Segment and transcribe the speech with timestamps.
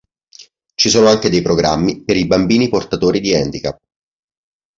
[0.73, 3.77] Ci sono anche dei programmi per i bambini portatori di handicap.